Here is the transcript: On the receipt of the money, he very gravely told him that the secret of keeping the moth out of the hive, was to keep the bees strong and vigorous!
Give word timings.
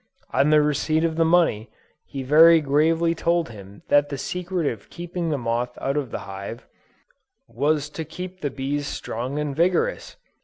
On 0.33 0.49
the 0.49 0.63
receipt 0.63 1.03
of 1.03 1.15
the 1.15 1.23
money, 1.23 1.69
he 2.07 2.23
very 2.23 2.59
gravely 2.59 3.13
told 3.13 3.49
him 3.49 3.83
that 3.89 4.09
the 4.09 4.17
secret 4.17 4.65
of 4.65 4.89
keeping 4.89 5.29
the 5.29 5.37
moth 5.37 5.77
out 5.79 5.95
of 5.95 6.09
the 6.09 6.17
hive, 6.25 6.65
was 7.47 7.87
to 7.91 8.03
keep 8.03 8.41
the 8.41 8.49
bees 8.49 8.87
strong 8.87 9.37
and 9.37 9.55
vigorous! 9.55 10.15